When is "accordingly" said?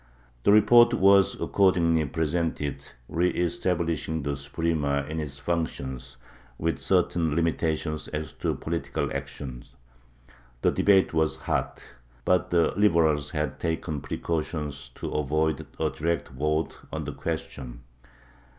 1.39-2.05